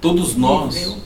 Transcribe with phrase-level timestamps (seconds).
[0.00, 0.96] Todos nós,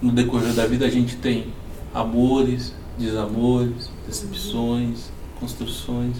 [0.00, 1.48] no decorrer da vida, a gente tem
[1.92, 6.16] amores, desamores, decepções, construções.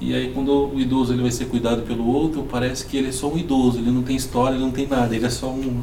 [0.00, 3.12] E aí quando o idoso ele vai ser cuidado pelo outro, parece que ele é
[3.12, 5.82] só um idoso, ele não tem história, ele não tem nada, ele é só um.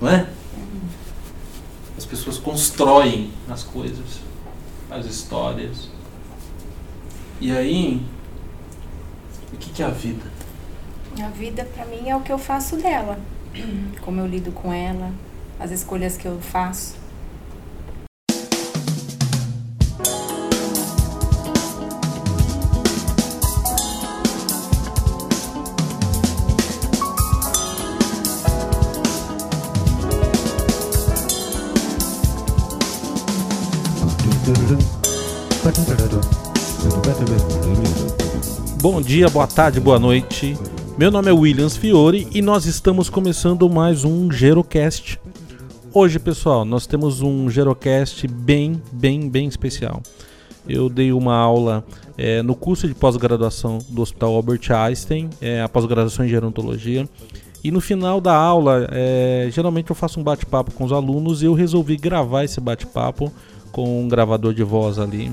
[0.00, 0.28] Não é?
[1.96, 4.20] As pessoas constroem as coisas,
[4.90, 5.88] as histórias.
[7.40, 8.02] E aí,
[9.52, 10.37] o que, que é a vida?
[11.20, 13.18] A vida para mim é o que eu faço dela.
[14.02, 15.10] Como eu lido com ela,
[15.58, 16.94] as escolhas que eu faço.
[38.80, 40.56] Bom dia, boa tarde, boa noite.
[40.98, 45.20] Meu nome é Williams Fiore e nós estamos começando mais um Gerocast.
[45.94, 50.02] Hoje, pessoal, nós temos um Gerocast bem, bem, bem especial.
[50.68, 51.84] Eu dei uma aula
[52.16, 57.08] é, no curso de pós-graduação do Hospital Albert Einstein, é, a pós-graduação em gerontologia.
[57.62, 61.46] E no final da aula, é, geralmente eu faço um bate-papo com os alunos e
[61.46, 63.32] eu resolvi gravar esse bate-papo
[63.70, 65.30] com um gravador de voz ali.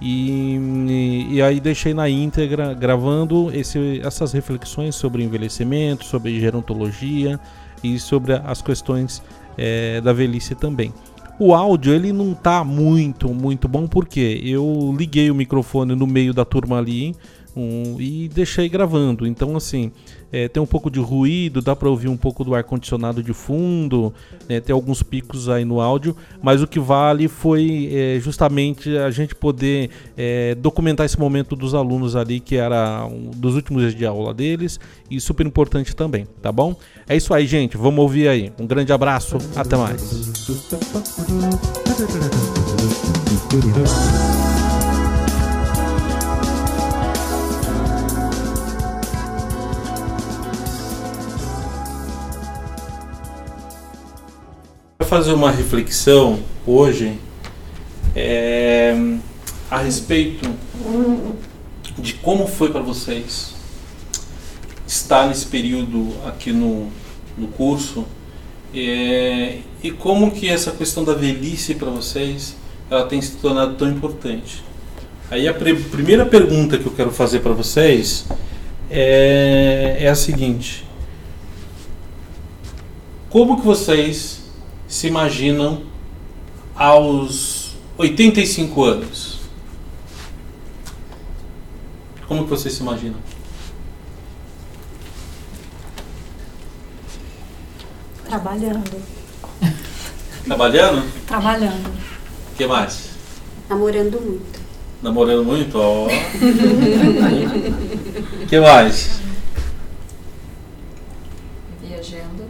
[0.00, 7.38] E, e, aí deixei na íntegra gravando esse, essas reflexões sobre envelhecimento, sobre gerontologia
[7.82, 9.22] e sobre as questões
[9.56, 10.92] é, da velhice também.
[11.38, 16.32] O áudio ele não tá muito, muito bom porque eu liguei o microfone no meio
[16.32, 17.14] da turma ali
[17.56, 19.26] um, e deixei gravando.
[19.26, 19.92] Então, assim,
[20.34, 24.12] é, tem um pouco de ruído, dá para ouvir um pouco do ar-condicionado de fundo,
[24.48, 29.10] né, tem alguns picos aí no áudio, mas o que vale foi é, justamente a
[29.12, 33.94] gente poder é, documentar esse momento dos alunos ali, que era um dos últimos dias
[33.94, 36.74] de aula deles, e super importante também, tá bom?
[37.08, 38.52] É isso aí, gente, vamos ouvir aí.
[38.58, 40.02] Um grande abraço, até mais.
[55.04, 57.18] Fazer uma reflexão hoje
[58.16, 58.94] é,
[59.70, 60.48] a respeito
[61.98, 63.54] de como foi para vocês
[64.86, 66.88] estar nesse período aqui no,
[67.36, 68.04] no curso
[68.74, 72.56] é, e como que essa questão da velhice para vocês
[72.90, 74.62] ela tem se tornado tão importante.
[75.30, 78.26] Aí a pre primeira pergunta que eu quero fazer para vocês
[78.90, 80.84] é, é a seguinte:
[83.30, 84.43] como que vocês
[84.94, 85.82] se imaginam
[86.76, 89.40] aos 85 anos?
[92.28, 93.18] Como que vocês se imaginam?
[98.24, 99.02] Trabalhando.
[100.44, 101.26] Trabalhando?
[101.26, 101.88] Trabalhando.
[102.52, 103.10] O que mais?
[103.68, 104.60] Namorando muito.
[105.02, 105.76] Namorando muito?
[105.76, 106.06] Ó.
[108.44, 109.20] O que mais?
[111.82, 112.44] Viajando.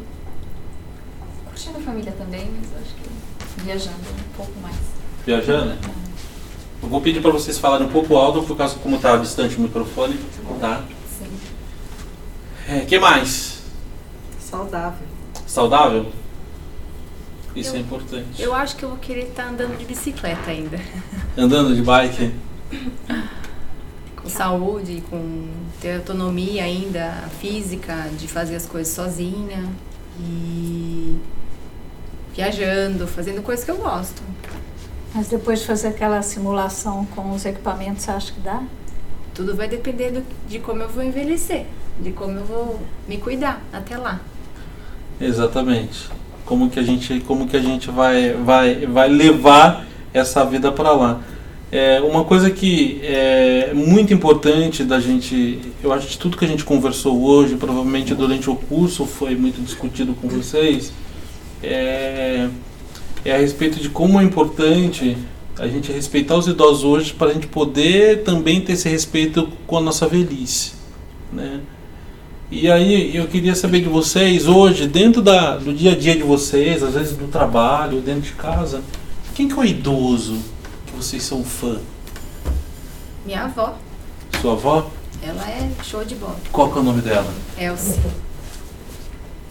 [1.47, 4.77] Curtindo a família também, mas acho que viajando um pouco mais.
[5.27, 5.77] Viajando?
[6.83, 9.61] Eu vou pedir para vocês falarem um pouco alto, por causa como está distante o
[9.61, 10.19] microfone,
[10.61, 10.85] tá?
[11.19, 11.31] Sim.
[12.69, 13.63] É, que mais?
[14.39, 15.07] Saudável.
[15.47, 16.07] Saudável?
[17.57, 18.43] Isso Eu- é importante.
[18.43, 20.79] Eu acho que eu vou querer estar andando de bicicleta ainda.
[21.39, 22.33] Andando de bike?
[24.17, 25.49] Com saúde, com
[25.81, 29.69] ter autonomia ainda física, de fazer as coisas sozinha.
[30.21, 31.17] E
[32.35, 34.23] viajando, fazendo coisas que eu gosto.
[35.15, 38.63] Mas depois de fazer aquela simulação com os equipamentos, você acha que dá?
[39.33, 41.67] Tudo vai depender do- de como eu vou envelhecer,
[42.01, 44.21] de como eu vou me cuidar até lá.
[45.21, 46.09] Exatamente.
[46.45, 50.93] Como que a gente, como que a gente vai, vai, vai levar essa vida para
[50.93, 51.21] lá?
[51.73, 56.49] É uma coisa que é muito importante da gente, eu acho que tudo que a
[56.49, 60.93] gente conversou hoje, provavelmente durante o curso foi muito discutido com vocês,
[61.63, 62.49] é,
[63.25, 65.17] é a respeito de como é importante
[65.59, 69.79] a gente respeitar os idosos hoje para a gente poder também ter esse respeito com
[69.79, 70.73] a nossa velhice,
[71.33, 71.61] né?
[72.51, 76.23] E aí eu queria saber de vocês hoje, dentro da, do dia a dia de
[76.23, 78.83] vocês, às vezes do trabalho, dentro de casa,
[79.35, 80.39] quem que é o idoso
[80.87, 81.79] que vocês são fã?
[83.25, 83.77] Minha avó,
[84.41, 84.91] Sua avó?
[85.23, 86.37] ela é show de bola.
[86.53, 87.33] Qual que é o nome dela?
[87.59, 87.99] Elsie.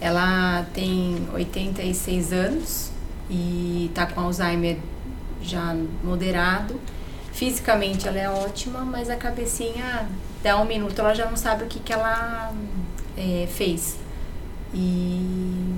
[0.04, 2.90] Ela tem 86 anos
[3.30, 4.76] e tá com Alzheimer
[5.40, 6.78] já moderado.
[7.32, 10.06] Fisicamente ela é ótima, mas a cabecinha,
[10.42, 12.52] dá um minuto, ela já não sabe o que, que ela
[13.16, 13.96] é, fez.
[14.74, 15.74] E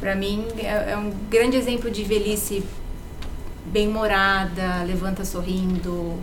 [0.00, 2.64] para mim é, é um grande exemplo de velhice
[3.66, 6.18] bem-humorada, levanta sorrindo,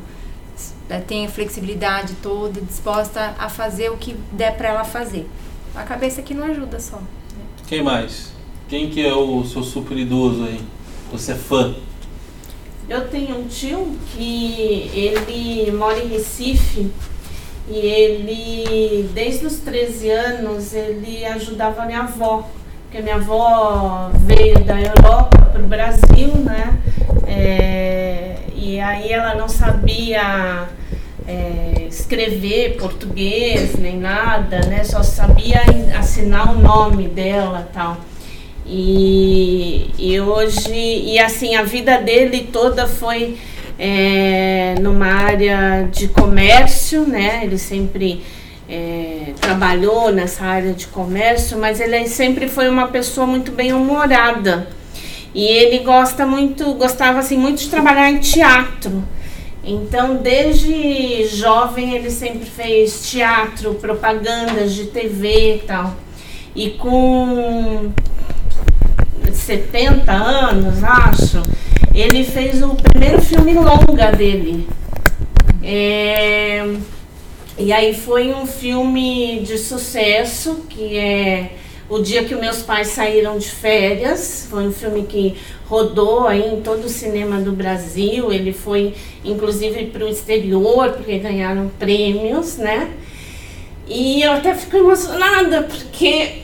[0.90, 5.26] é, tem a flexibilidade toda, disposta a fazer o que der para ela fazer.
[5.74, 7.02] A cabeça que não ajuda só.
[7.68, 8.32] Quem mais?
[8.70, 10.62] Quem que é o seu super idoso aí?
[11.12, 11.74] Você é fã?
[12.88, 16.92] Eu tenho um tio que ele mora em Recife
[17.68, 22.48] e ele, desde os 13 anos, ele ajudava minha avó.
[22.84, 26.80] Porque minha avó veio da Europa para o Brasil, né?
[27.26, 30.70] É, e aí ela não sabia
[31.28, 34.84] é, escrever português nem nada, né?
[34.84, 35.62] Só sabia
[35.98, 37.98] assinar o nome dela tal.
[38.66, 43.38] E, e hoje, e assim, a vida dele toda foi
[43.78, 47.42] é, numa área de comércio, né?
[47.44, 48.24] Ele sempre
[48.68, 54.68] é, trabalhou nessa área de comércio, mas ele sempre foi uma pessoa muito bem humorada.
[55.34, 59.04] E ele gosta muito, gostava assim muito de trabalhar em teatro.
[59.66, 65.96] Então, desde jovem ele sempre fez teatro, propagandas de TV e tal.
[66.56, 67.92] E com
[69.34, 71.42] 70 anos, acho,
[71.94, 74.68] ele fez o primeiro filme longa dele.
[75.64, 76.64] É,
[77.58, 81.56] e aí foi um filme de sucesso, que é
[81.88, 84.48] O Dia que Meus Pais Saíram de Férias.
[84.50, 85.36] Foi um filme que
[85.68, 88.34] rodou aí em todo o cinema do Brasil.
[88.34, 92.90] Ele foi, inclusive, para o exterior, porque ganharam prêmios, né?
[93.88, 96.42] E eu até fico emocionada, porque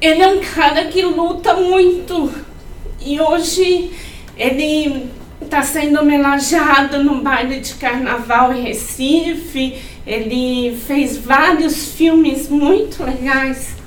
[0.00, 2.32] ele é um cara que luta muito.
[3.04, 3.90] E hoje
[4.38, 5.10] ele
[5.42, 9.76] está sendo homenageado no baile de carnaval em Recife.
[10.06, 13.81] Ele fez vários filmes muito legais.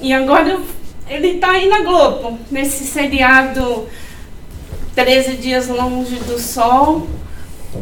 [0.00, 0.60] E agora
[1.08, 3.88] ele está aí na Globo, nesse seriado
[4.94, 7.08] 13 Dias Longe do Sol.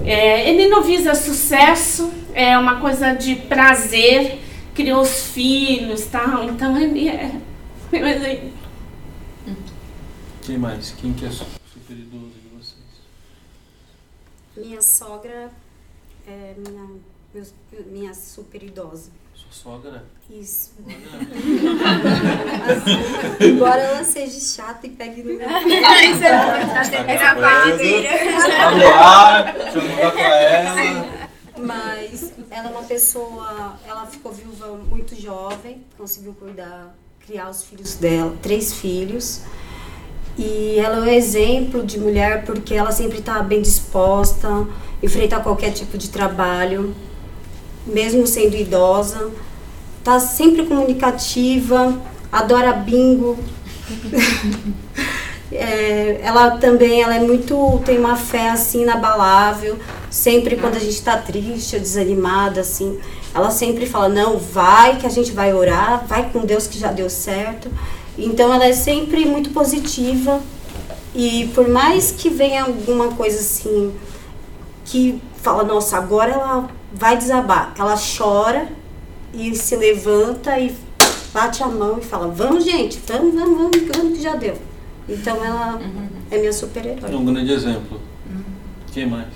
[0.04, 4.40] É, ele não visa sucesso, é uma coisa de prazer
[4.74, 6.44] criou os filhos tal.
[6.44, 7.40] Então ele é
[7.92, 8.52] meu exemplo.
[10.42, 10.92] Quem mais?
[10.92, 12.82] Quem que é super idoso de vocês?
[14.56, 15.50] Minha sogra
[16.26, 16.88] é minha,
[17.86, 19.10] minha super idosa.
[19.52, 20.04] Sua sogra?
[20.30, 20.72] Isso.
[22.70, 25.54] assim, embora ela seja chata e pegue no meu pé.
[26.14, 28.08] Essa é a parte dele.
[28.08, 28.78] Vamos
[29.62, 31.28] deixa eu mudar pra ela.
[31.58, 37.96] Mas ela é uma pessoa, ela ficou viúva muito jovem, conseguiu cuidar, criar os filhos
[37.96, 39.42] dela, três filhos.
[40.38, 44.66] E ela é um exemplo de mulher porque ela sempre está bem disposta,
[45.02, 46.94] enfrentar qualquer tipo de trabalho,
[47.86, 49.30] mesmo sendo idosa.
[49.98, 52.00] Está sempre comunicativa,
[52.30, 53.38] adora bingo.
[55.54, 59.78] É, ela também ela é muito tem uma fé assim inabalável
[60.10, 62.98] sempre quando a gente está triste ou desanimada assim
[63.34, 66.90] ela sempre fala não vai que a gente vai orar vai com Deus que já
[66.90, 67.70] deu certo
[68.16, 70.40] então ela é sempre muito positiva
[71.14, 73.92] e por mais que venha alguma coisa assim
[74.86, 78.68] que fala nossa agora ela vai desabar ela chora
[79.32, 80.74] e se levanta e
[81.32, 84.72] bate a mão e fala vamos gente vamos vamos vamos, vamos que já deu
[85.08, 86.08] então ela uhum.
[86.30, 87.12] é minha super-herói.
[87.12, 88.00] É um grande exemplo.
[88.30, 88.42] Uhum.
[88.92, 89.28] Quem mais?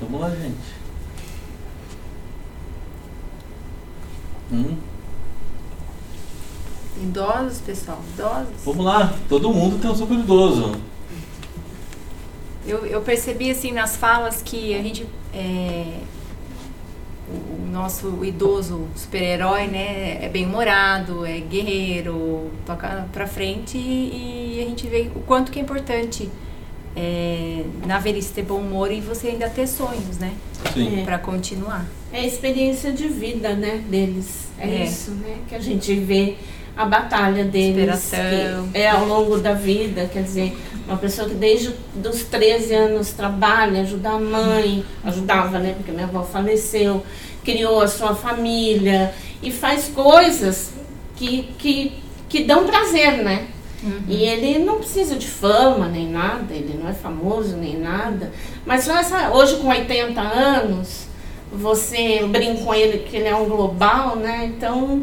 [0.00, 0.76] Vamos lá, gente.
[4.52, 4.76] Hum?
[7.02, 8.64] Idosos, pessoal, idosos.
[8.64, 10.76] Vamos lá, todo mundo tem um super idoso.
[12.66, 16.00] Eu, eu percebi assim nas falas que a gente é,
[17.28, 24.68] o nosso idoso super-herói, né, é bem-humorado, é guerreiro, toca pra frente e, e, a
[24.68, 26.30] gente vê o quanto que é importante
[26.94, 30.32] é, na velhice ter bom humor e você ainda ter sonhos, né?
[30.72, 31.00] Sim.
[31.00, 31.04] É.
[31.04, 31.86] Pra continuar.
[32.12, 34.46] É a experiência de vida, né, deles.
[34.58, 34.84] É, é.
[34.84, 36.36] isso, né, que a gente vê
[36.76, 38.12] a batalha deles
[38.74, 40.56] é ao longo da vida, quer dizer,
[40.86, 41.74] uma pessoa que desde
[42.04, 47.04] os 13 anos trabalha, ajuda a mãe, ajudava, né, porque minha avó faleceu,
[47.44, 49.12] criou a sua família
[49.42, 50.72] e faz coisas
[51.16, 51.92] que, que,
[52.28, 53.48] que dão prazer, né?
[53.82, 54.02] Uhum.
[54.08, 58.32] E ele não precisa de fama nem nada, ele não é famoso nem nada.
[58.64, 61.06] Mas essa, hoje com 80 anos,
[61.52, 64.46] você brinca com ele que ele é um global, né?
[64.46, 65.02] Então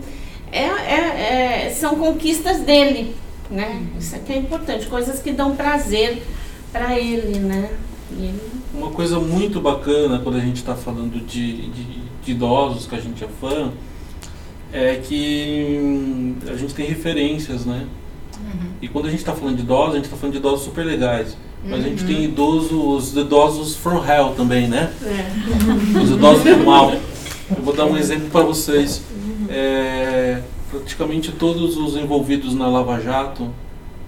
[0.51, 3.15] é, é, é, são conquistas dele,
[3.53, 3.85] né?
[3.99, 6.23] Isso aqui é importante, coisas que dão prazer
[6.71, 7.69] para ele, né?
[8.11, 8.39] Ele...
[8.73, 11.83] Uma coisa muito bacana quando a gente está falando de, de,
[12.23, 13.71] de, idosos que a gente é fã
[14.71, 17.85] é que hum, a gente tem referências, né?
[18.81, 20.85] E quando a gente está falando de idosos, a gente está falando de idosos super
[20.85, 21.37] legais.
[21.65, 24.91] Mas a gente tem idosos, os idosos from hell também, né?
[26.03, 26.91] Os idosos do mal.
[26.91, 29.01] Eu vou dar um exemplo para vocês.
[29.47, 30.41] É,
[30.73, 33.47] praticamente todos os envolvidos na Lava Jato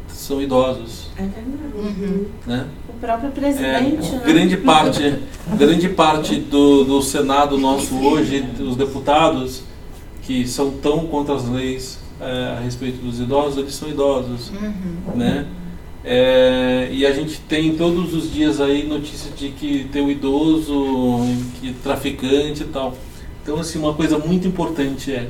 [0.07, 1.45] são idosos, É verdade.
[1.75, 2.25] Uhum.
[2.47, 2.67] né?
[2.89, 4.21] O próprio É, presidente, né?
[4.25, 5.15] grande parte,
[5.57, 9.63] grande parte do, do Senado nosso hoje, os deputados
[10.23, 15.15] que são tão contra as leis é, a respeito dos idosos, eles são idosos, Uhum.
[15.15, 15.45] né?
[16.07, 21.17] É, e a gente tem todos os dias aí notícia de que tem um idoso,
[21.59, 22.93] que é traficante e tal.
[23.41, 25.29] Então, assim, uma coisa muito importante é,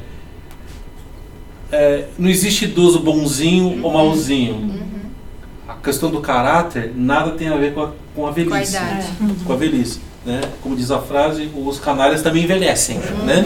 [1.72, 4.84] é, não existe idoso bonzinho ou malzinho.
[5.68, 8.76] A questão do caráter nada tem a ver com a, com a Com a velhice.
[8.76, 9.08] idade.
[9.46, 10.00] Com a velhice.
[10.26, 10.42] Né?
[10.62, 12.98] Como diz a frase, os canários também envelhecem.
[13.26, 13.46] Né?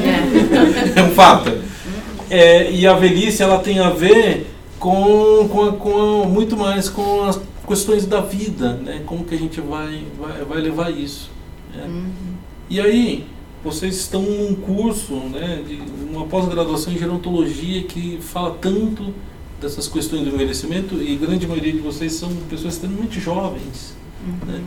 [0.95, 1.51] É um fato.
[2.29, 4.47] É, e a velhice ela tem a ver
[4.79, 9.01] com, com, com muito mais com as questões da vida, né?
[9.05, 11.29] Como que a gente vai, vai, vai levar isso.
[11.75, 11.87] né?
[12.69, 13.25] E aí,
[13.63, 15.81] vocês estão num curso, né, de
[16.13, 19.13] uma pós-graduação em gerontologia que fala tanto
[19.61, 23.93] dessas questões do envelhecimento e grande maioria de vocês são pessoas extremamente jovens.
[24.47, 24.61] né?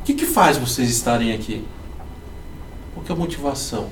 [0.00, 1.62] O que, que faz vocês estarem aqui?
[2.94, 3.88] Qual que é a motivação?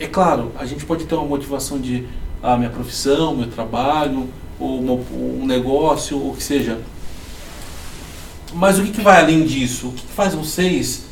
[0.00, 2.06] É claro, a gente pode ter uma motivação de
[2.42, 6.80] a minha profissão, meu trabalho, ou uma- um negócio, ou o que seja.
[8.54, 9.88] Mas o que, que vai além disso?
[9.88, 11.05] O que, que faz vocês?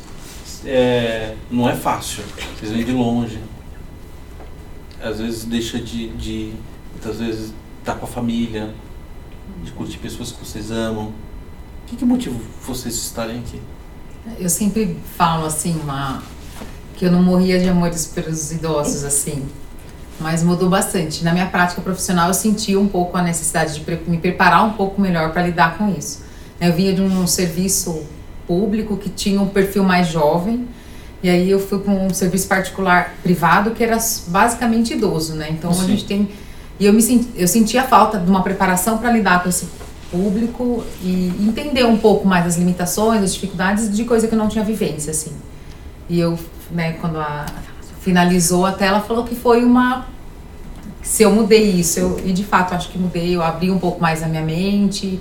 [0.65, 2.23] É, não é fácil.
[2.57, 3.39] Vocês vêm de longe.
[5.01, 6.53] Às vezes deixa de, de
[6.91, 8.73] muitas vezes estar com a família,
[9.63, 11.07] de curtir pessoas que vocês amam.
[11.07, 12.05] O que, que
[12.65, 13.61] vocês estarem aqui?
[14.39, 16.23] Eu sempre falo assim, uma,
[16.95, 19.45] que eu não morria de amores pelos idosos, assim.
[20.19, 21.23] Mas mudou bastante.
[21.23, 24.99] Na minha prática profissional, eu senti um pouco a necessidade de me preparar um pouco
[24.99, 26.23] melhor para lidar com isso.
[26.59, 28.03] Eu vinha de um serviço
[28.47, 30.67] público que tinha um perfil mais jovem,
[31.23, 33.97] e aí eu fui para um serviço particular privado que era
[34.27, 35.47] basicamente idoso, né?
[35.49, 35.87] Então a Sim.
[35.87, 36.29] gente tem.
[36.79, 39.67] E eu me senti, eu sentia falta de uma preparação para lidar com esse
[40.11, 44.47] público e entender um pouco mais as limitações, as dificuldades de coisa que eu não
[44.47, 45.31] tinha vivência, assim.
[46.09, 46.37] E eu,
[46.71, 47.45] né, quando a
[48.01, 50.05] finalizou até ela falou que foi uma
[51.01, 54.01] se eu mudei isso, eu, e de fato acho que mudei, eu abri um pouco
[54.01, 55.19] mais a minha mente,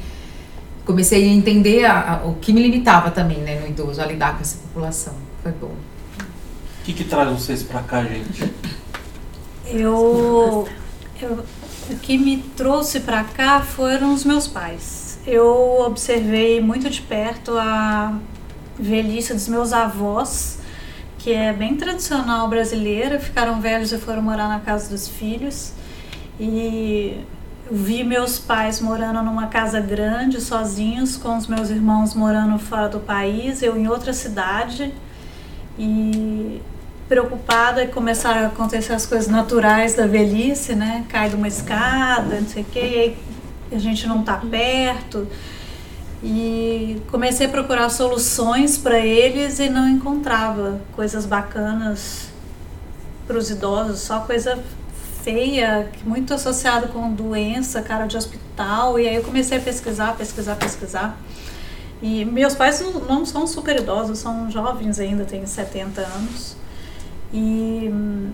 [0.84, 4.34] comecei a entender a- a- o que me limitava também, né, no idoso, a lidar
[4.36, 5.14] com essa população.
[5.42, 5.68] Foi bom.
[5.68, 8.52] O que, que traz vocês pra cá, gente?
[9.66, 10.68] Eu,
[11.20, 11.44] eu-
[11.90, 15.18] o que me trouxe para cá foram os meus pais.
[15.26, 18.18] Eu observei muito de perto a
[18.78, 20.58] velhice dos meus avós,
[21.18, 25.72] que é bem tradicional brasileira, ficaram velhos e foram morar na casa dos filhos.
[26.38, 27.18] E
[27.74, 33.00] vi meus pais morando numa casa grande, sozinhos, com os meus irmãos morando fora do
[33.00, 34.94] país, eu em outra cidade.
[35.76, 36.62] E
[37.08, 41.04] preocupada e começaram a acontecer as coisas naturais da velhice, né?
[41.08, 43.18] Cai de uma escada, não sei o quê, e aí
[43.72, 45.26] a gente não tá perto.
[46.22, 52.28] E comecei a procurar soluções para eles e não encontrava coisas bacanas
[53.26, 54.62] para os idosos, só coisa
[55.24, 59.00] feia, muito associado com doença, cara de hospital.
[59.00, 61.18] E aí eu comecei a pesquisar, pesquisar, pesquisar.
[62.02, 66.56] E meus pais não, não são super idosos, são jovens ainda, têm 70 anos.
[67.32, 68.30] E hum,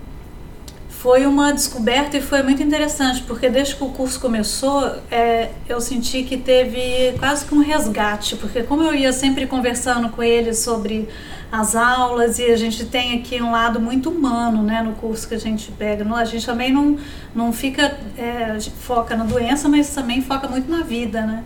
[1.01, 5.81] foi uma descoberta e foi muito interessante, porque desde que o curso começou, é, eu
[5.81, 10.59] senti que teve quase que um resgate, porque como eu ia sempre conversando com eles
[10.59, 11.09] sobre
[11.51, 15.33] as aulas e a gente tem aqui um lado muito humano, né, no curso que
[15.33, 16.95] a gente pega, a gente também não,
[17.33, 21.43] não fica, é, foca na doença, mas também foca muito na vida, né.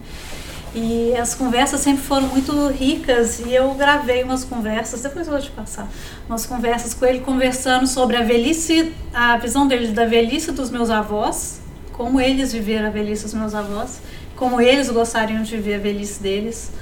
[0.75, 5.41] E as conversas sempre foram muito ricas e eu gravei umas conversas, depois eu vou
[5.41, 5.89] te passar,
[6.27, 10.89] umas conversas com ele conversando sobre a velhice, a visão dele da velhice dos meus
[10.89, 11.62] avós,
[11.94, 14.01] como eles viveram a velhice dos meus avós,
[14.36, 16.74] como eles gostariam de viver a velhice deles.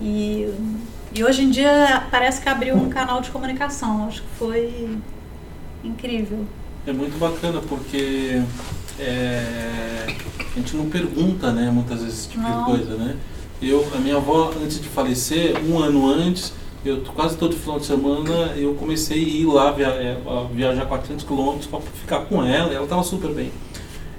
[0.00, 0.48] E,
[1.12, 4.96] e hoje em dia parece que abriu um canal de comunicação, acho que foi
[5.82, 6.46] incrível.
[6.86, 8.40] É muito bacana porque
[8.98, 10.06] é,
[10.54, 12.58] a gente não pergunta, né, muitas vezes esse tipo Não.
[12.58, 13.16] de coisa, né?
[13.60, 16.52] Eu, a minha avó, antes de falecer, um ano antes,
[16.84, 20.86] eu quase todo final de semana eu comecei a ir lá via, é, a viajar
[20.86, 22.72] 400 quilômetros para ficar com ela.
[22.72, 23.50] Ela estava super bem.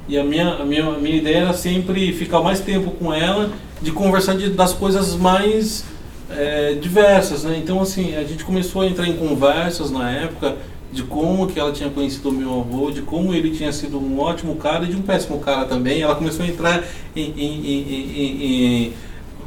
[0.08, 3.52] E a minha, a minha, a minha ideia era sempre ficar mais tempo com ela,
[3.82, 5.86] de conversar de, das coisas mais
[6.30, 7.58] é, diversas, né?
[7.58, 10.58] Então, assim, a gente começou a entrar em conversas na época
[10.92, 14.20] de como que ela tinha conhecido o meu avô, de como ele tinha sido um
[14.20, 16.02] ótimo cara e de um péssimo cara também.
[16.02, 16.84] Ela começou a entrar
[17.16, 18.46] em, em, em,
[18.86, 18.94] em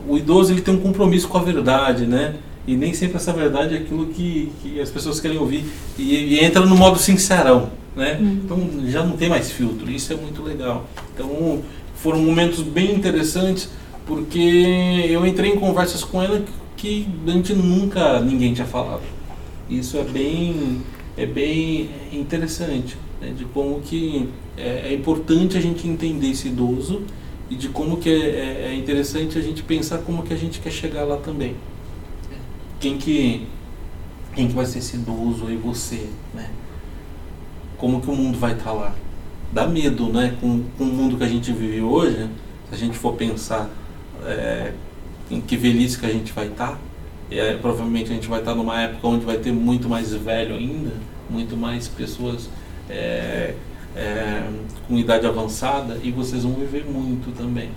[0.08, 2.34] o idoso ele tem um compromisso com a verdade, né?
[2.66, 5.64] E nem sempre essa verdade é aquilo que, que as pessoas querem ouvir.
[5.98, 8.18] E, e entra no modo sincerão, né?
[8.20, 8.40] Uhum.
[8.44, 9.90] Então já não tem mais filtro.
[9.90, 10.86] Isso é muito legal.
[11.14, 11.60] Então
[11.96, 13.68] foram momentos bem interessantes
[14.06, 16.42] porque eu entrei em conversas com ela
[16.76, 19.02] que a gente nunca ninguém tinha falado.
[19.68, 20.82] Isso é bem
[21.16, 23.32] é bem interessante, né?
[23.36, 27.02] de como que é, é, importante a gente entender esse idoso
[27.50, 30.60] e de como que é, é, é, interessante a gente pensar como que a gente
[30.60, 31.54] quer chegar lá também.
[32.80, 33.46] Quem que
[34.34, 36.50] quem que vai ser esse idoso aí você, né?
[37.76, 38.94] Como que o mundo vai estar tá lá?
[39.52, 40.34] Dá medo, né?
[40.40, 42.30] Com, com o mundo que a gente vive hoje,
[42.68, 43.68] se a gente for pensar
[44.24, 44.72] é,
[45.30, 46.78] em que velhice que a gente vai estar, tá,
[47.38, 50.92] é, provavelmente a gente vai estar numa época onde vai ter muito mais velho ainda,
[51.30, 52.48] muito mais pessoas
[52.88, 53.54] é,
[53.96, 54.42] é,
[54.88, 57.70] com idade avançada e vocês vão viver muito também.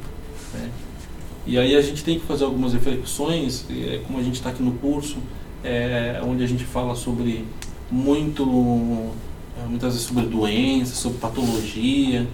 [0.54, 0.70] Né?
[1.48, 4.64] E aí a gente tem que fazer algumas reflexões, é, como a gente está aqui
[4.64, 5.18] no curso,
[5.64, 7.46] é, onde a gente fala sobre
[7.92, 8.44] muito,
[9.62, 12.28] é, muitas vezes sobre doenças, sobre patologia,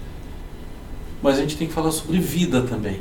[1.22, 3.00] mas a gente tem que falar sobre vida também.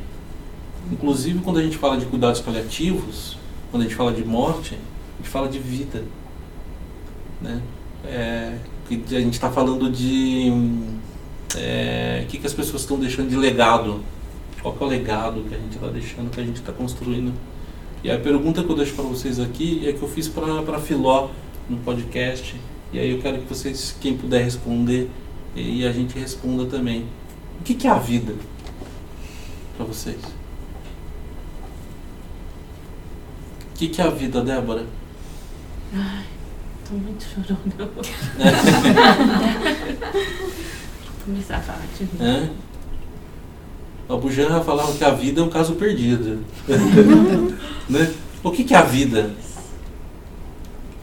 [0.92, 3.38] Inclusive quando a gente fala de cuidados paliativos,
[3.72, 6.04] quando a gente fala de morte, a gente fala de vida.
[7.42, 7.62] Né?
[8.06, 8.58] É,
[8.90, 10.52] a gente está falando de
[11.56, 14.02] é, o que, que as pessoas estão deixando de legado.
[14.62, 17.34] Qual é o legado que a gente está deixando, que a gente está construindo.
[18.04, 21.30] E a pergunta que eu deixo para vocês aqui é que eu fiz para Filó
[21.70, 22.56] no podcast.
[22.94, 25.10] E aí eu quero que vocês, quem puder responder,
[25.56, 27.06] e a gente responda também.
[27.60, 28.36] O que, que é a vida
[29.78, 30.41] para vocês?
[33.82, 34.86] Que, que é a vida, Débora?
[35.92, 36.26] Ai,
[36.88, 37.92] tô muito chorando.
[41.26, 42.24] Começar a falar de vida.
[42.24, 42.52] É?
[44.08, 46.46] A Bujanra falava que a vida é um caso perdido.
[47.90, 48.14] né?
[48.44, 49.34] O que, que é a vida?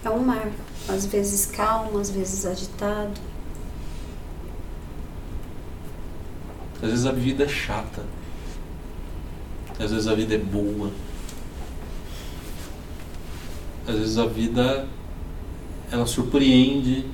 [0.05, 0.49] É um mar.
[0.89, 3.21] Às vezes calmo, às vezes agitado.
[6.81, 8.05] Às vezes a vida é chata.
[9.81, 10.93] Às vezes a vida é boa.
[13.89, 14.87] Às vezes a vida
[15.91, 17.07] ela surpreende.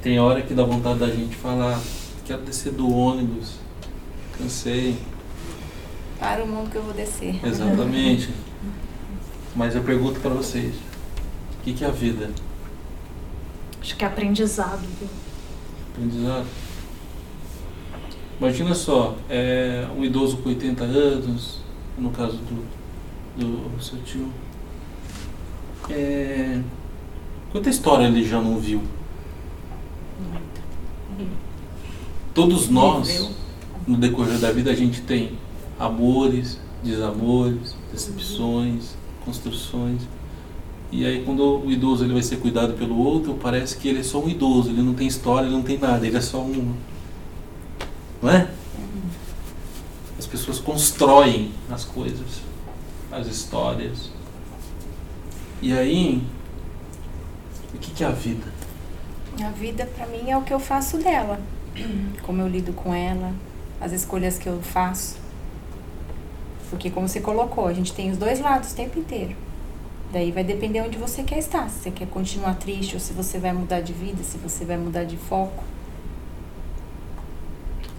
[0.00, 1.78] Tem hora que dá vontade da gente falar,
[2.24, 3.56] quero descer do ônibus,
[4.38, 4.96] cansei.
[6.18, 7.44] Para o mundo que eu vou descer.
[7.44, 8.30] Exatamente.
[9.56, 12.30] Mas eu pergunto para vocês, o que, que é a vida?
[13.80, 14.86] Acho que é aprendizado.
[15.92, 16.46] Aprendizado.
[18.38, 21.60] Imagina só, é, um idoso com 80 anos,
[21.98, 24.30] no caso do, do seu tio,
[25.92, 26.60] é...
[27.52, 28.82] Quanta história ele já não viu?
[32.32, 33.30] Todos nós,
[33.86, 35.32] no decorrer da vida, a gente tem
[35.78, 40.02] amores, desamores, decepções, construções.
[40.92, 44.02] E aí quando o idoso ele vai ser cuidado pelo outro, parece que ele é
[44.02, 46.74] só um idoso, ele não tem história, ele não tem nada, ele é só um.
[48.22, 48.48] Não é?
[50.18, 52.42] As pessoas constroem as coisas,
[53.10, 54.10] as histórias.
[55.62, 56.22] E aí,
[57.74, 58.46] o que, que é a vida?
[59.44, 61.38] A vida para mim é o que eu faço dela,
[62.24, 63.34] como eu lido com ela,
[63.78, 65.16] as escolhas que eu faço.
[66.70, 69.36] Porque como você colocou, a gente tem os dois lados o tempo inteiro.
[70.10, 71.68] Daí vai depender onde você quer estar.
[71.68, 74.78] Se você quer continuar triste ou se você vai mudar de vida, se você vai
[74.78, 75.62] mudar de foco.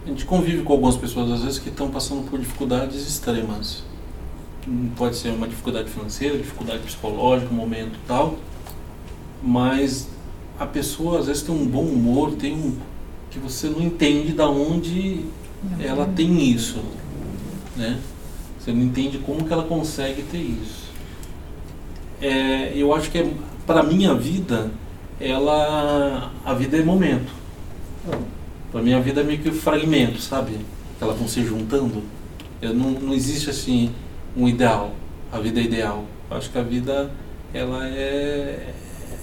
[0.04, 3.84] A gente convive com algumas pessoas às vezes que estão passando por dificuldades extremas
[4.96, 8.38] pode ser uma dificuldade financeira, dificuldade psicológica, um momento tal,
[9.42, 10.08] mas
[10.60, 12.78] a pessoa às vezes tem um bom humor, tem um
[13.32, 15.26] que você não entende da onde
[15.80, 16.80] ela tem isso,
[17.76, 18.00] né?
[18.60, 20.92] Você não entende como que ela consegue ter isso.
[22.22, 23.34] É, eu acho que é,
[23.66, 24.70] para minha vida,
[25.20, 27.32] ela a vida é momento.
[28.72, 30.58] Para minha vida é meio que fragmento, sabe?
[31.00, 32.04] Elas vão se juntando.
[32.62, 33.92] Eu, não, não existe assim
[34.36, 34.92] um ideal,
[35.32, 36.06] a vida é ideal.
[36.30, 37.12] Eu acho que a vida
[37.54, 38.74] ela é,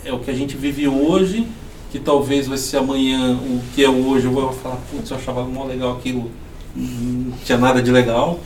[0.04, 1.46] é o que a gente vive hoje,
[1.90, 5.44] que talvez vai ser amanhã o que é hoje, eu vou falar, putz, eu achava
[5.44, 6.30] mó legal aquilo,
[6.76, 8.38] não tinha nada de legal.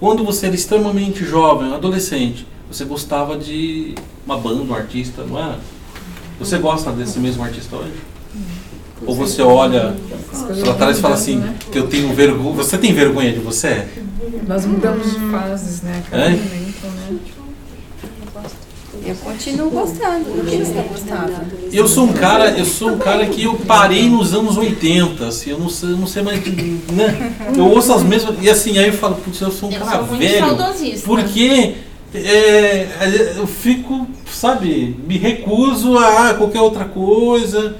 [0.00, 3.94] Quando você era extremamente jovem, adolescente, você gostava de
[4.24, 5.56] uma banda, um artista, não é?
[6.38, 7.92] Você gosta desse mesmo artista hoje?
[9.06, 9.94] Ou você olha
[10.62, 12.54] para trás e fala assim, eu tenho vergonha.
[12.54, 13.86] Você tem vergonha de você?
[14.46, 16.02] Nós mudamos de fases, né?
[16.10, 16.30] Cada é?
[16.30, 17.18] momento, né?
[19.04, 21.44] Eu continuo gostando do que você gostava.
[21.72, 25.50] Eu sou um cara, eu sou um cara que eu parei nos anos 80, assim,
[25.50, 27.34] eu não sei, não sei mais, né?
[27.56, 30.06] Eu ouço as mesmas e assim, aí eu falo, putz, eu sou um Eu cara
[30.06, 30.38] sou velho.
[30.38, 31.06] saudosista.
[31.06, 31.74] Porque
[32.14, 37.76] é, eu fico, sabe, me recuso a qualquer outra coisa.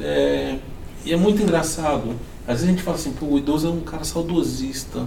[0.00, 0.56] é,
[1.04, 2.14] e é muito engraçado.
[2.46, 5.06] Às vezes a gente fala assim, pô, o idoso é um cara saudosista.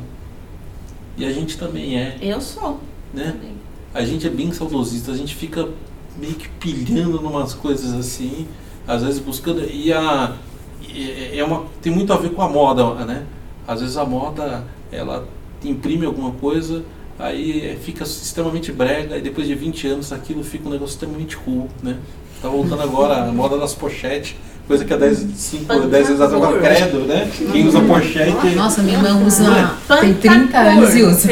[1.17, 2.79] E a gente também é, Eu sou.
[3.13, 3.31] né?
[3.31, 3.55] também.
[3.93, 5.69] A gente é bem saudosista, a gente fica
[6.17, 8.45] meio que pilhando numas coisas assim,
[8.87, 9.61] às vezes buscando.
[9.63, 10.35] E a.
[10.81, 13.25] e- É uma, tem muito a ver com a moda, né?
[13.67, 15.27] Às vezes a moda, ela
[15.63, 16.83] imprime alguma coisa,
[17.17, 21.69] aí fica extremamente brega, e depois de 20 anos aquilo fica um negócio extremamente cool,
[21.81, 21.97] né?
[22.41, 24.35] Tá voltando agora a moda das pochetes,
[24.67, 27.29] coisa que há 10, 5, 10 anos atrás agora credo, né?
[27.51, 28.55] Quem usa pochete.
[28.55, 29.77] Nossa, minha irmã usa.
[30.01, 30.71] Tem 30 Pantacor.
[30.71, 31.29] anos e usa.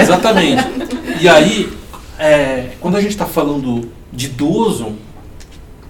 [0.00, 0.64] Exatamente.
[1.20, 1.72] E aí,
[2.18, 4.92] é, quando a gente está falando de idoso,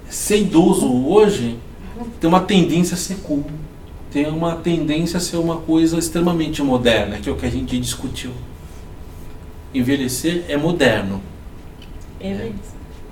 [0.08, 1.58] ser idoso hoje
[2.20, 3.44] tem uma tendência a ser cool.
[4.10, 7.78] Tem uma tendência a ser uma coisa extremamente moderna, que é o que a gente
[7.78, 8.30] discutiu.
[9.74, 11.20] Envelhecer é moderno.
[12.20, 12.50] É.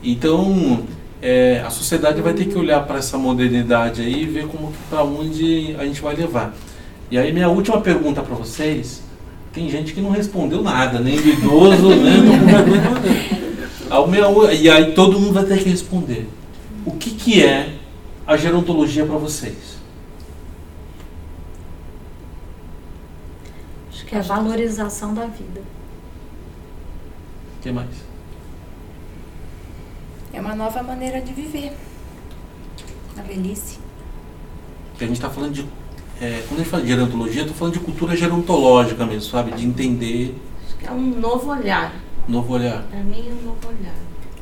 [0.02, 0.84] Então,
[1.22, 5.02] é, a sociedade vai ter que olhar para essa modernidade aí e ver como para
[5.02, 6.54] onde a gente vai levar.
[7.10, 9.02] E aí minha última pergunta para vocês,
[9.52, 12.32] tem gente que não respondeu nada, nem do idoso, nem do
[14.40, 16.28] u- E aí todo mundo vai ter que responder.
[16.84, 17.74] O que, que é
[18.26, 19.76] a gerontologia para vocês?
[23.92, 25.60] Acho que é a valorização da vida.
[27.58, 27.88] O que mais?
[30.36, 31.72] É uma nova maneira de viver.
[33.18, 33.78] A velhice.
[34.90, 35.66] Porque a gente está falando de.
[36.20, 39.52] é, quando a gente fala de gerontologia, eu tô falando de cultura gerontológica mesmo, sabe?
[39.52, 41.94] De entender, Acho que é um novo olhar.
[42.28, 42.82] novo olhar.
[42.82, 43.94] Pra mim é um novo olhar.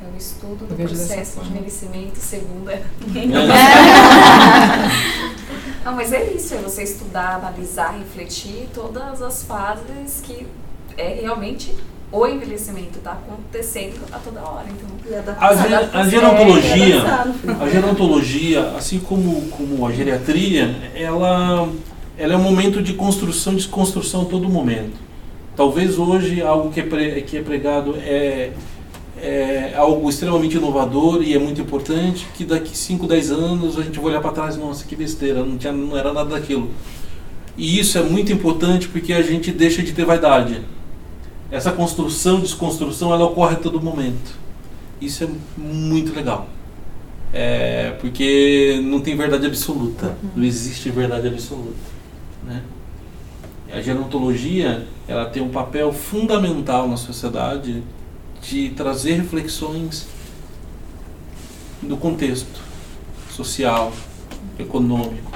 [0.02, 2.82] É o estudo do processo de envelhecimento segundo a É.
[5.84, 10.46] Não, mas é isso, é você estudar, analisar, refletir todas as fases que
[10.96, 11.74] é realmente
[12.16, 14.66] o envelhecimento está acontecendo a toda hora.
[14.70, 21.68] Então, A, ge- a gerontologia, É, a gerontologia, assim como, como a geriatria, ela,
[22.16, 24.92] ela é um momento de construção e desconstrução a todo momento.
[25.56, 28.50] Talvez hoje algo que é, pre- que é pregado é,
[29.20, 33.98] é algo extremamente inovador e é muito importante, que daqui 5, 10 anos a gente
[33.98, 36.70] vai olhar para trás, nossa, que besteira, não, tinha, não era nada daquilo.
[37.56, 40.60] E isso é muito importante porque a gente deixa de ter vaidade.
[41.50, 44.38] Essa construção, desconstrução, ela ocorre a todo momento.
[45.00, 46.48] Isso é muito legal.
[47.32, 50.16] É, porque não tem verdade absoluta.
[50.34, 51.76] Não existe verdade absoluta.
[52.44, 52.62] Né?
[53.72, 57.82] A gerontologia ela tem um papel fundamental na sociedade
[58.40, 60.06] de trazer reflexões
[61.82, 62.60] do contexto
[63.30, 63.92] social,
[64.58, 65.32] econômico.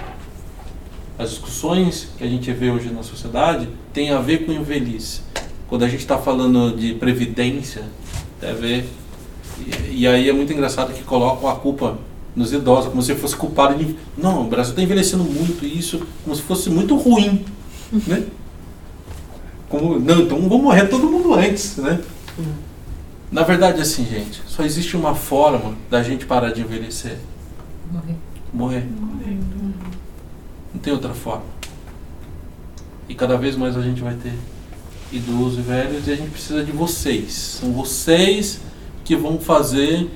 [1.19, 5.23] As discussões que a gente vê hoje na sociedade têm a ver com envelhice.
[5.69, 7.85] Quando a gente está falando de previdência,
[8.41, 8.89] ver
[9.67, 11.99] e, e aí é muito engraçado que colocam a culpa
[12.35, 13.97] nos idosos, como se fosse culpado de.
[14.17, 17.45] Não, o Brasil está envelhecendo muito e isso como se fosse muito ruim.
[18.07, 18.25] Né?
[19.69, 21.77] Como, não, então vamos morrer todo mundo antes.
[21.77, 22.01] Né?
[23.31, 27.19] Na verdade, assim, gente, só existe uma forma da gente parar de envelhecer:
[27.93, 28.15] Morrer.
[28.53, 28.87] morrer.
[30.73, 31.45] Não tem outra forma.
[33.09, 34.33] E cada vez mais a gente vai ter
[35.13, 37.33] idosos e velhos e a gente precisa de vocês.
[37.61, 38.61] São vocês
[39.05, 40.09] que vão fazer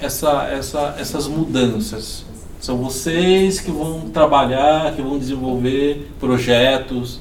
[0.00, 2.24] essa, essa, essas mudanças.
[2.60, 7.20] São vocês que vão trabalhar, que vão desenvolver projetos.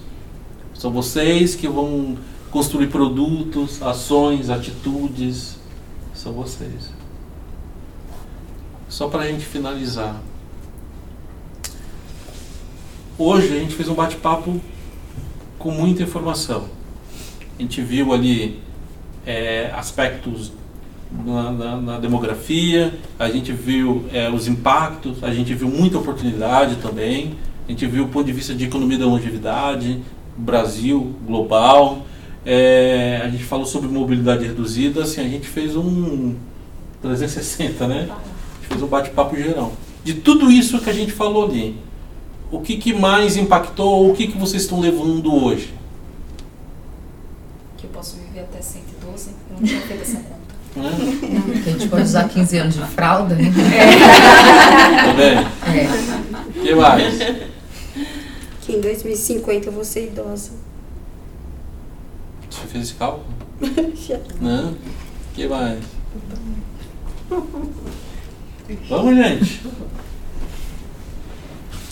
[0.73, 2.17] São vocês que vão
[2.49, 5.57] construir produtos, ações, atitudes.
[6.13, 6.91] São vocês.
[8.89, 10.21] Só para a gente finalizar.
[13.19, 14.61] Hoje a gente fez um bate-papo
[15.59, 16.69] com muita informação.
[17.57, 18.59] A gente viu ali
[19.25, 20.51] é, aspectos
[21.25, 26.75] na, na- na demografia, a gente viu é, os impactos, a gente viu muita oportunidade
[26.77, 27.33] também,
[27.67, 29.99] a gente viu o ponto de vista de economia da longevidade,
[30.37, 32.05] Brasil, global,
[32.45, 36.35] é, a gente falou sobre mobilidade reduzida, assim, a gente fez um
[37.01, 37.95] 360, né?
[38.09, 39.73] A gente fez um bate-papo geral.
[40.03, 41.75] De tudo isso que a gente falou ali,
[42.51, 45.73] o que, que mais impactou, o que, que vocês estão levando hoje?
[47.77, 50.57] Que eu posso viver até 112, eu não tinha feito essa conta.
[50.75, 51.63] Né?
[51.65, 53.51] A gente pode usar 15 anos de fralda, né?
[55.05, 55.47] Tá vendo?
[55.75, 56.59] É.
[56.59, 57.17] O que mais?
[58.61, 60.51] Que em 2050 eu vou ser idosa.
[62.49, 63.25] Você fez esse cálculo?
[63.95, 64.19] Já.
[64.41, 64.71] Não?
[64.71, 64.77] O
[65.33, 65.79] que mais?
[68.89, 69.61] Vamos, gente.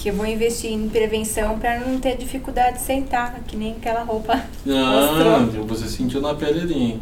[0.05, 4.03] Que eu vou investir em prevenção para não ter dificuldade de sentar, que nem aquela
[4.03, 4.39] roupa.
[4.69, 5.65] Ah, Mostrou.
[5.65, 7.01] você sentiu na pele ali, hein?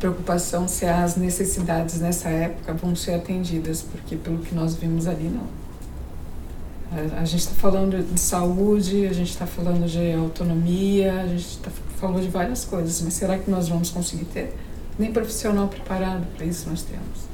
[0.00, 5.28] preocupação se as necessidades nessa época vão ser atendidas, porque pelo que nós vimos ali,
[5.28, 5.46] não.
[6.90, 11.56] A, a gente está falando de saúde, a gente está falando de autonomia, a gente
[11.58, 14.56] tá, falou de várias coisas, mas será que nós vamos conseguir ter?
[14.98, 17.29] Nem profissional preparado para isso nós temos.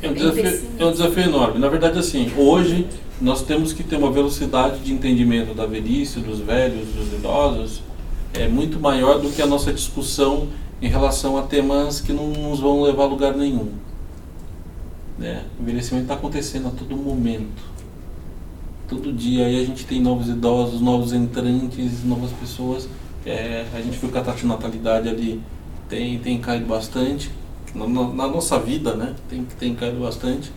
[0.00, 1.58] É um, desafio, é um desafio enorme.
[1.58, 2.86] Na verdade, assim, hoje
[3.20, 7.82] nós temos que ter uma velocidade de entendimento da velhice, dos velhos, dos idosos,
[8.32, 10.48] é muito maior do que a nossa discussão
[10.80, 13.72] em relação a temas que não nos vão levar a lugar nenhum.
[15.18, 15.44] Né?
[15.58, 17.62] O envelhecimento está acontecendo a todo momento.
[18.86, 22.88] Todo dia aí a gente tem novos idosos, novos entrantes, novas pessoas.
[23.26, 25.42] É, a gente viu que a taxa de natalidade ali
[25.88, 27.30] tem, tem caído bastante.
[27.86, 29.14] Na, na- nossa vida, né?
[29.28, 30.52] Tem, tem caído bastante.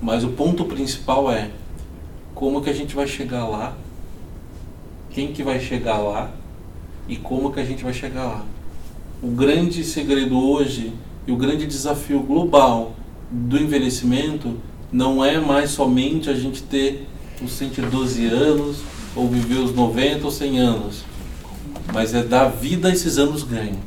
[0.00, 1.50] Mas o ponto principal é
[2.34, 3.76] como que a gente vai chegar lá,
[5.10, 6.30] quem que vai chegar lá
[7.08, 8.44] e como que a gente vai chegar lá
[9.22, 10.92] o grande segredo hoje
[11.26, 12.94] e o grande desafio global
[13.30, 14.56] do envelhecimento
[14.92, 17.06] não é mais somente a gente ter
[17.42, 18.78] os 112 anos
[19.14, 21.04] ou viver os 90 ou 100 anos,
[21.92, 23.78] mas é dar vida a esses anos ganhos.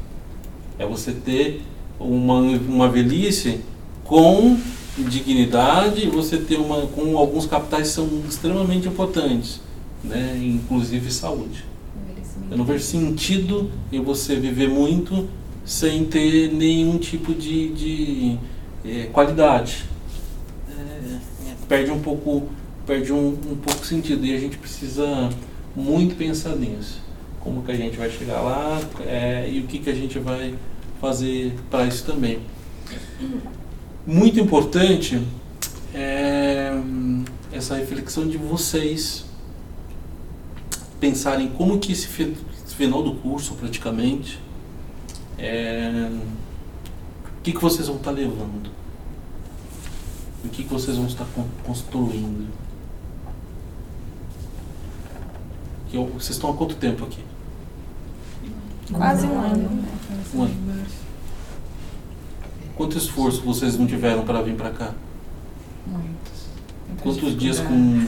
[0.78, 1.62] É você ter
[2.04, 3.62] uma, uma velhice
[4.04, 4.58] com
[4.98, 9.62] dignidade você ter uma com alguns capitais que são extremamente importantes,
[10.04, 11.66] né, inclusive saúde.
[12.50, 15.30] Eu não vejo sentido em você viver muito
[15.64, 18.38] sem ter nenhum tipo de, de
[18.84, 19.86] eh, qualidade.
[20.70, 21.20] É,
[21.70, 22.50] perde um pouco,
[22.86, 25.30] perde um, um pouco sentido e a gente precisa
[25.74, 27.02] muito pensar nisso.
[27.40, 30.54] Como que a gente vai chegar lá é, e o que, que a gente vai
[31.02, 32.40] fazer para isso também.
[34.06, 35.22] Muito importante
[35.94, 36.72] é
[37.52, 39.26] essa reflexão de vocês
[41.00, 42.36] pensarem como que esse fi-
[42.66, 44.40] esse final do curso praticamente
[45.38, 46.10] é,
[47.40, 48.70] o que, que vocês vão estar levando
[50.46, 52.48] o que, que vocês vão estar con- construindo
[55.92, 57.20] vocês estão há quanto tempo aqui?
[58.92, 59.84] Quase um ano.
[60.36, 60.86] Um ano.
[62.76, 64.92] Quanto esforço vocês não tiveram para vir para cá?
[65.86, 67.02] Muitos.
[67.02, 68.06] Quantos dias com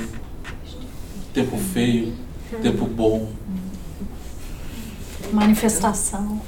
[1.33, 2.13] tempo feio,
[2.61, 3.29] tempo bom?
[5.31, 6.41] Manifestação.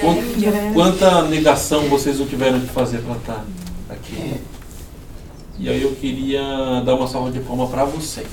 [0.00, 3.44] Quant- Quanta negação vocês não tiveram que fazer para estar
[3.90, 4.34] aqui?
[5.58, 8.26] E aí eu queria dar uma salva de palmas para vocês.